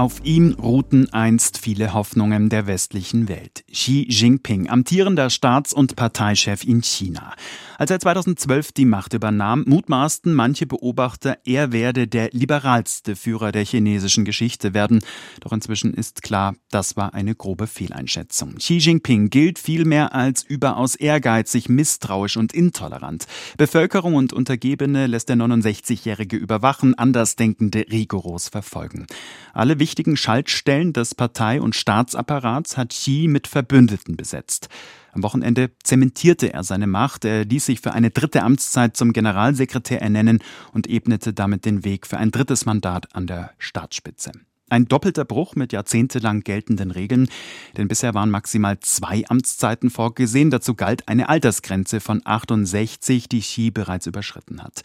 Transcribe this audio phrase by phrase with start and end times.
[0.00, 3.64] Auf ihm ruhten einst viele Hoffnungen der westlichen Welt.
[3.70, 7.34] Xi Jinping, amtierender Staats- und Parteichef in China.
[7.76, 13.66] Als er 2012 die Macht übernahm, mutmaßten manche Beobachter, er werde der liberalste Führer der
[13.66, 15.00] chinesischen Geschichte werden.
[15.40, 18.56] Doch inzwischen ist klar, das war eine grobe Fehleinschätzung.
[18.56, 23.26] Xi Jinping gilt vielmehr als überaus ehrgeizig, misstrauisch und intolerant.
[23.58, 29.06] Bevölkerung und Untergebene lässt der 69-Jährige überwachen, Andersdenkende rigoros verfolgen.
[29.52, 29.78] Alle
[30.16, 34.68] Schaltstellen des Partei- und Staatsapparats hat Xi mit Verbündeten besetzt.
[35.12, 37.24] Am Wochenende zementierte er seine Macht.
[37.24, 40.40] Er ließ sich für eine dritte Amtszeit zum Generalsekretär ernennen
[40.72, 44.32] und ebnete damit den Weg für ein drittes Mandat an der Staatsspitze.
[44.70, 47.28] Ein doppelter Bruch mit jahrzehntelang geltenden Regeln,
[47.76, 50.50] denn bisher waren maximal zwei Amtszeiten vorgesehen.
[50.50, 54.82] Dazu galt eine Altersgrenze von 68, die Xi bereits überschritten hat.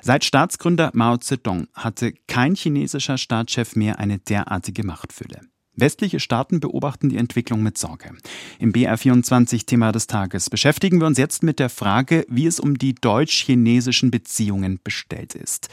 [0.00, 5.40] Seit Staatsgründer Mao Zedong hatte kein chinesischer Staatschef mehr eine derartige Machtfülle.
[5.74, 8.12] Westliche Staaten beobachten die Entwicklung mit Sorge.
[8.58, 12.94] Im BR24-Thema des Tages beschäftigen wir uns jetzt mit der Frage, wie es um die
[12.94, 15.68] deutsch-chinesischen Beziehungen bestellt ist.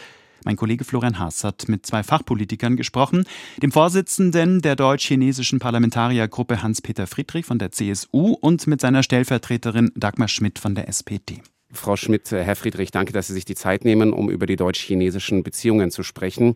[0.46, 3.26] Mein Kollege Florian Haas hat mit zwei Fachpolitikern gesprochen,
[3.62, 10.28] dem Vorsitzenden der deutsch-chinesischen Parlamentariergruppe Hans-Peter Friedrich von der CSU und mit seiner Stellvertreterin Dagmar
[10.28, 11.42] Schmidt von der SPD.
[11.72, 15.44] Frau Schmidt, Herr Friedrich, danke, dass Sie sich die Zeit nehmen, um über die deutsch-chinesischen
[15.44, 16.56] Beziehungen zu sprechen.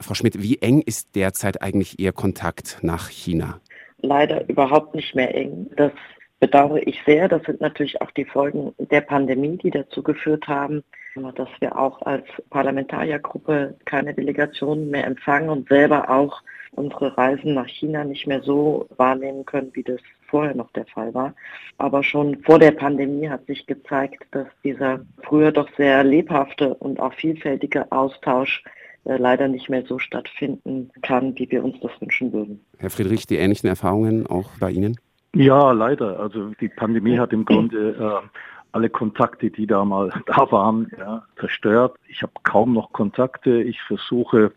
[0.00, 3.60] Frau Schmidt, wie eng ist derzeit eigentlich Ihr Kontakt nach China?
[3.98, 5.70] Leider überhaupt nicht mehr eng.
[5.76, 5.92] Das
[6.40, 7.28] bedauere ich sehr.
[7.28, 10.82] Das sind natürlich auch die Folgen der Pandemie, die dazu geführt haben,
[11.14, 17.68] dass wir auch als Parlamentariergruppe keine Delegationen mehr empfangen und selber auch unsere Reisen nach
[17.68, 21.34] China nicht mehr so wahrnehmen können, wie das vorher noch der Fall war.
[21.78, 26.98] Aber schon vor der Pandemie hat sich gezeigt, dass dieser früher doch sehr lebhafte und
[26.98, 28.64] auch vielfältige Austausch
[29.04, 32.64] äh, leider nicht mehr so stattfinden kann, wie wir uns das wünschen würden.
[32.78, 34.98] Herr Friedrich, die ähnlichen Erfahrungen auch bei Ihnen?
[35.34, 36.18] Ja, leider.
[36.18, 38.28] Also die Pandemie hat im Grunde äh,
[38.74, 41.96] alle Kontakte, die da mal da waren, ja, zerstört.
[42.08, 43.62] Ich habe kaum noch Kontakte.
[43.62, 44.52] Ich versuche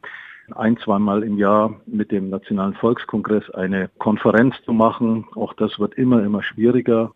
[0.55, 5.25] ein, zweimal im Jahr mit dem Nationalen Volkskongress eine Konferenz zu machen.
[5.35, 7.11] Auch das wird immer, immer schwieriger.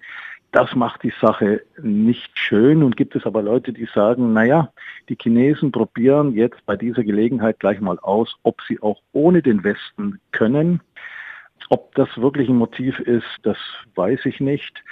[0.51, 4.73] Das macht die Sache nicht schön und gibt es aber Leute, die sagen, naja,
[5.07, 9.63] die Chinesen probieren jetzt bei dieser Gelegenheit gleich mal aus, ob sie auch ohne den
[9.63, 10.81] Westen können.
[11.69, 13.57] Ob das wirklich ein Motiv ist, das
[13.95, 14.83] weiß ich nicht.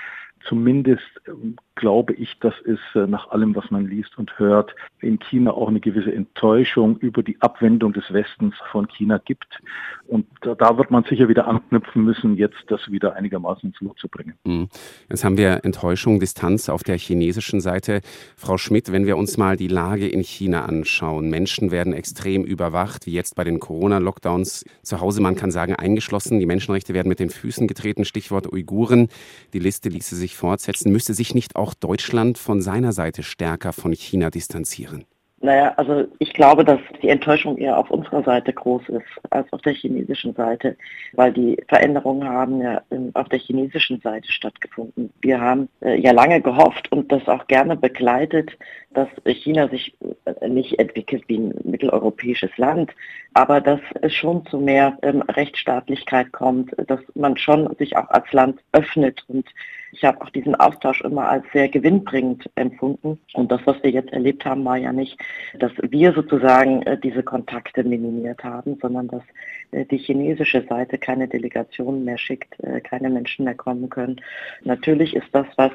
[0.47, 5.19] Zumindest ähm, glaube ich, dass es äh, nach allem, was man liest und hört, in
[5.19, 9.59] China auch eine gewisse Enttäuschung über die Abwendung des Westens von China gibt.
[10.07, 14.07] Und da wird man sicher wieder anknüpfen müssen, jetzt das wieder einigermaßen ins Lot zu
[14.09, 14.33] bringen.
[14.45, 14.67] Hm.
[15.09, 18.01] Jetzt haben wir Enttäuschung, Distanz auf der chinesischen Seite.
[18.35, 23.05] Frau Schmidt, wenn wir uns mal die Lage in China anschauen, Menschen werden extrem überwacht,
[23.05, 26.39] wie jetzt bei den Corona-Lockdowns zu Hause, man kann sagen, eingeschlossen.
[26.39, 29.07] Die Menschenrechte werden mit den Füßen getreten, Stichwort Uiguren.
[29.53, 30.91] Die Liste ließe sich fortsetzen.
[30.91, 35.05] Müsste sich nicht auch auch Deutschland von seiner Seite stärker von China distanzieren?
[35.41, 39.61] Naja, also ich glaube, dass die Enttäuschung eher auf unserer Seite groß ist als auf
[39.61, 40.75] der chinesischen Seite,
[41.13, 42.81] weil die Veränderungen haben ja
[43.13, 45.13] auf der chinesischen Seite stattgefunden.
[45.21, 48.57] Wir haben äh, ja lange gehofft und das auch gerne begleitet,
[48.89, 52.91] dass China sich äh, nicht entwickelt wie ein mitteleuropäisches Land,
[53.33, 58.29] aber dass es schon zu mehr ähm, Rechtsstaatlichkeit kommt, dass man schon sich auch als
[58.33, 59.45] Land öffnet und
[59.91, 63.19] ich habe auch diesen Austausch immer als sehr gewinnbringend empfunden.
[63.33, 65.17] Und das, was wir jetzt erlebt haben, war ja nicht,
[65.57, 69.23] dass wir sozusagen äh, diese Kontakte minimiert haben, sondern dass
[69.71, 74.21] äh, die chinesische Seite keine Delegationen mehr schickt, äh, keine Menschen mehr kommen können.
[74.63, 75.71] Natürlich ist das, was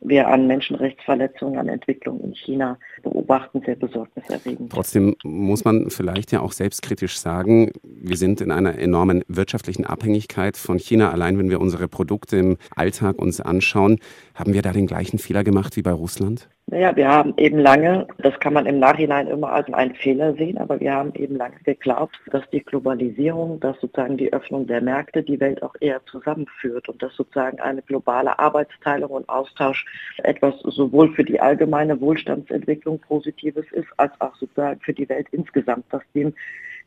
[0.00, 4.72] wir an Menschenrechtsverletzungen, an Entwicklung in China beobachten, sehr besorgniserregend.
[4.72, 10.56] Trotzdem muss man vielleicht ja auch selbstkritisch sagen, wir sind in einer enormen wirtschaftlichen Abhängigkeit
[10.56, 11.12] von China.
[11.12, 14.00] Allein wenn wir unsere Produkte im Alltag uns anschauen,
[14.34, 16.48] haben wir da den gleichen Fehler gemacht wie bei Russland?
[16.66, 20.56] Naja, wir haben eben lange, das kann man im Nachhinein immer als einen Fehler sehen,
[20.56, 25.22] aber wir haben eben lange geglaubt, dass die Globalisierung, dass sozusagen die Öffnung der Märkte
[25.22, 29.84] die Welt auch eher zusammenführt und dass sozusagen eine globale Arbeitsteilung und Austausch
[30.22, 35.84] etwas sowohl für die allgemeine Wohlstandsentwicklung Positives ist, als auch sozusagen für die Welt insgesamt,
[35.90, 36.34] dass dem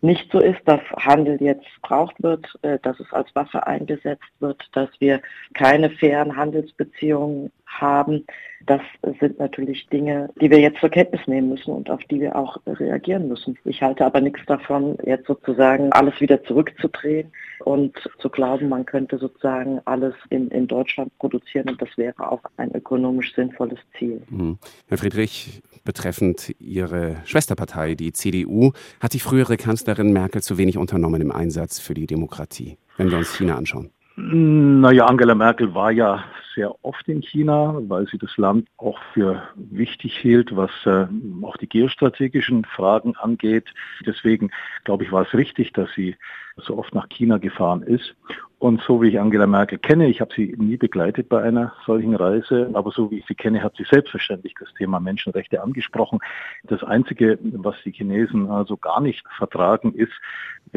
[0.01, 4.63] nicht so ist, dass Handel jetzt gebraucht wird, äh, dass es als Waffe eingesetzt wird,
[4.74, 5.21] dass wir
[5.54, 8.25] keine fairen Handelsbeziehungen haben.
[8.65, 8.81] Das
[9.19, 12.57] sind natürlich Dinge, die wir jetzt zur Kenntnis nehmen müssen und auf die wir auch
[12.65, 13.57] reagieren müssen.
[13.65, 19.18] Ich halte aber nichts davon, jetzt sozusagen alles wieder zurückzudrehen und zu glauben, man könnte
[19.18, 24.21] sozusagen alles in, in Deutschland produzieren und das wäre auch ein ökonomisch sinnvolles Ziel.
[24.30, 24.57] Mhm.
[24.88, 31.21] Herr Friedrich, betreffend Ihre Schwesterpartei, die CDU, hat die frühere Kanzlerin Merkel zu wenig unternommen
[31.21, 33.89] im Einsatz für die Demokratie, wenn wir uns China anschauen?
[34.17, 36.23] Naja, Angela Merkel war ja
[36.55, 41.05] sehr oft in China, weil sie das Land auch für wichtig hielt, was äh,
[41.43, 43.65] auch die geostrategischen Fragen angeht.
[44.05, 44.49] Deswegen,
[44.83, 46.15] glaube ich, war es richtig, dass sie
[46.57, 48.15] so oft nach China gefahren ist.
[48.59, 52.15] Und so wie ich Angela Merkel kenne, ich habe sie nie begleitet bei einer solchen
[52.15, 56.19] Reise, aber so wie ich sie kenne, hat sie selbstverständlich das Thema Menschenrechte angesprochen.
[56.63, 60.13] Das Einzige, was die Chinesen also gar nicht vertragen, ist,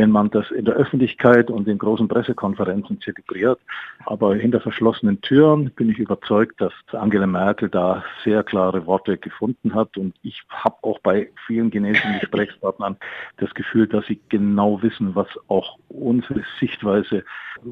[0.00, 3.60] wenn man das in der Öffentlichkeit und in großen Pressekonferenzen zelebriert.
[4.06, 9.74] Aber hinter verschlossenen Türen bin ich überzeugt, dass Angela Merkel da sehr klare Worte gefunden
[9.74, 9.98] hat.
[9.98, 12.96] Und ich habe auch bei vielen chinesischen Gesprächspartnern
[13.36, 17.22] das Gefühl, dass sie genau wissen, was auch unsere Sichtweise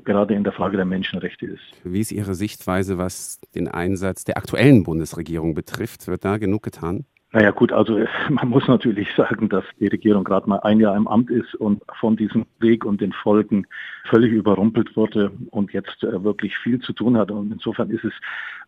[0.05, 1.63] gerade in der Frage der Menschenrechte ist.
[1.83, 6.07] Wie ist Ihre Sichtweise, was den Einsatz der aktuellen Bundesregierung betrifft?
[6.09, 7.07] Wird da genug getan?
[7.31, 7.99] Naja gut, also
[8.31, 11.83] man muss natürlich sagen, dass die Regierung gerade mal ein Jahr im Amt ist und
[12.01, 13.67] von diesem Weg und den Folgen
[14.05, 17.31] völlig überrumpelt wurde und jetzt äh, wirklich viel zu tun hat.
[17.31, 18.15] Und insofern ist es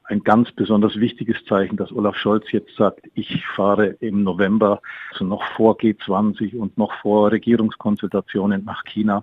[0.05, 4.83] ein ganz besonders wichtiges Zeichen, dass Olaf Scholz jetzt sagt, ich fahre im November,
[5.13, 9.23] also noch vor G20 und noch vor Regierungskonsultationen nach China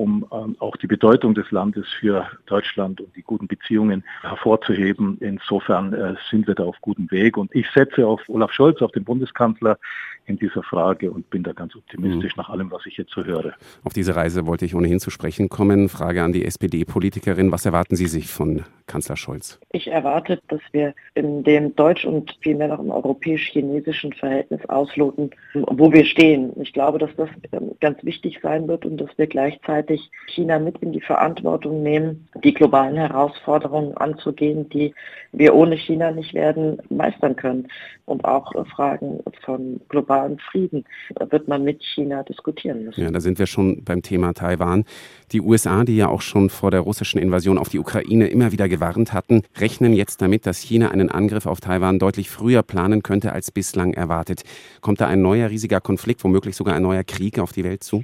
[0.00, 5.18] um ähm, auch die Bedeutung des Landes für Deutschland und die guten Beziehungen hervorzuheben.
[5.20, 7.36] Insofern äh, sind wir da auf gutem Weg.
[7.36, 9.76] Und ich setze auf Olaf Scholz, auf den Bundeskanzler
[10.24, 12.40] in dieser Frage und bin da ganz optimistisch mhm.
[12.40, 13.52] nach allem, was ich jetzt so höre.
[13.84, 15.88] Auf diese Reise wollte ich ohnehin zu sprechen kommen.
[15.88, 17.52] Frage an die SPD-Politikerin.
[17.52, 19.60] Was erwarten Sie sich von Kanzler Scholz?
[19.72, 25.92] Ich erwarte, dass wir in dem deutsch- und vielmehr noch im europäisch-chinesischen Verhältnis ausloten, wo
[25.92, 26.52] wir stehen.
[26.60, 30.58] Ich glaube, dass das ähm, ganz wichtig sein wird und dass wir gleichzeitig gleichzeitig China
[30.58, 34.94] mit in die Verantwortung nehmen, die globalen Herausforderungen anzugehen, die
[35.32, 37.68] wir ohne China nicht werden meistern können.
[38.06, 40.84] Und auch Fragen von globalen Frieden
[41.30, 43.00] wird man mit China diskutieren müssen.
[43.00, 44.84] Ja, da sind wir schon beim Thema Taiwan.
[45.32, 48.68] Die USA, die ja auch schon vor der russischen Invasion auf die Ukraine immer wieder
[48.68, 53.32] gewarnt hatten, rechnen jetzt damit, dass China einen Angriff auf Taiwan deutlich früher planen könnte
[53.32, 54.42] als bislang erwartet.
[54.80, 58.02] Kommt da ein neuer riesiger Konflikt, womöglich sogar ein neuer Krieg auf die Welt zu?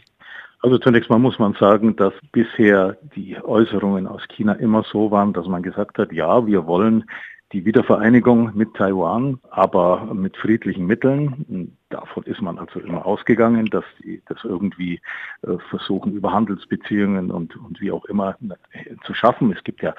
[0.62, 5.32] Also zunächst mal muss man sagen, dass bisher die Äußerungen aus China immer so waren,
[5.32, 7.04] dass man gesagt hat, ja, wir wollen
[7.52, 11.76] die Wiedervereinigung mit Taiwan, aber mit friedlichen Mitteln.
[11.90, 15.00] Davon ist man also immer ausgegangen, dass die das irgendwie
[15.42, 18.36] äh, versuchen, über Handelsbeziehungen und, und wie auch immer
[18.72, 19.52] äh, zu schaffen.
[19.52, 19.94] Es gibt ja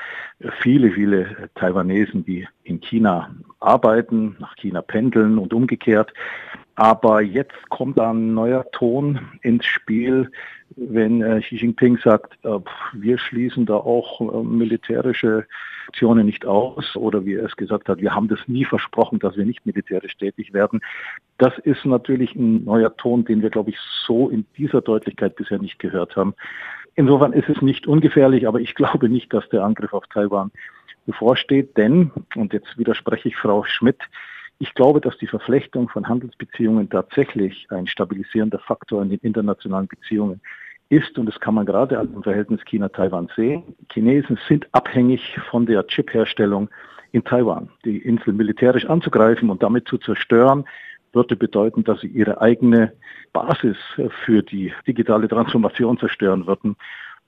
[0.59, 3.31] viele, viele Taiwanesen, die in China
[3.61, 6.13] arbeiten, nach China pendeln und umgekehrt.
[6.77, 10.31] Aber jetzt kommt ein neuer Ton ins Spiel,
[10.75, 12.59] wenn äh, Xi Jinping sagt, äh,
[12.93, 15.47] wir schließen da auch äh, militärische
[15.87, 19.35] Aktionen nicht aus oder wie er es gesagt hat, wir haben das nie versprochen, dass
[19.35, 20.81] wir nicht militärisch tätig werden.
[21.39, 25.57] Das ist natürlich ein neuer Ton, den wir, glaube ich, so in dieser Deutlichkeit bisher
[25.57, 26.35] nicht gehört haben.
[26.93, 30.51] Insofern ist es nicht ungefährlich, aber ich glaube nicht, dass der Angriff auf Taiwan
[31.07, 34.03] bevorsteht, denn, und jetzt widerspreche ich Frau Schmidt,
[34.59, 40.41] ich glaube, dass die Verflechtung von Handelsbeziehungen tatsächlich ein stabilisierender Faktor in den internationalen Beziehungen
[40.89, 43.63] ist, und das kann man gerade im Verhältnis China-Taiwan sehen.
[43.91, 46.69] Chinesen sind abhängig von der Chipherstellung
[47.11, 47.69] in Taiwan.
[47.85, 50.65] Die Insel militärisch anzugreifen und damit zu zerstören,
[51.13, 52.93] würde bedeuten, dass sie ihre eigene
[53.33, 53.77] Basis
[54.25, 56.75] für die digitale Transformation zerstören würden.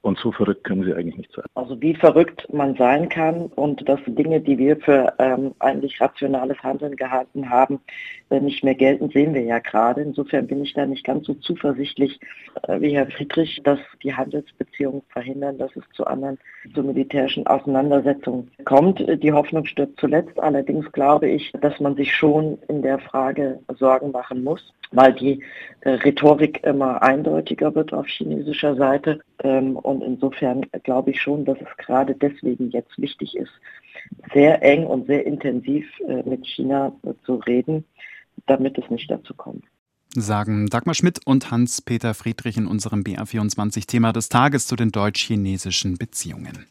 [0.02, 1.44] Und so verrückt können sie eigentlich nicht sein.
[1.56, 6.58] Also wie verrückt man sein kann und dass Dinge, die wir für ähm, eigentlich rationales
[6.64, 7.82] Handeln gehalten haben,
[8.30, 10.02] äh, nicht mehr gelten, sehen wir ja gerade.
[10.02, 12.18] Insofern bin ich da nicht ganz so zuversichtlich
[12.64, 16.38] äh, wie Herr Friedrich, dass die Handelsbeziehungen verhindern, dass es zu anderen,
[16.74, 19.06] zu militärischen Auseinandersetzungen kommt.
[19.22, 20.40] Die Hoffnung stirbt zuletzt.
[20.40, 25.44] Allerdings glaube ich, dass man sich schon in der Frage Sorgen machen muss, weil die
[25.82, 29.20] äh, Rhetorik immer eindeutiger wird auf chinesischer Seite.
[29.44, 33.52] Ähm, und insofern glaube ich schon, dass es gerade deswegen jetzt wichtig ist,
[34.34, 37.86] sehr eng und sehr intensiv äh, mit China äh, zu reden,
[38.48, 39.64] damit es nicht dazu kommt.
[40.16, 46.66] Sagen Dagmar Schmidt und Hans-Peter Friedrich in unserem BA24-Thema des Tages zu den deutsch-chinesischen Beziehungen.